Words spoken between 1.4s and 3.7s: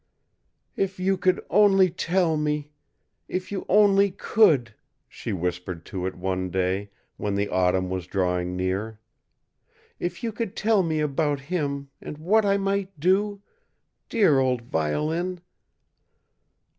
only tell me if you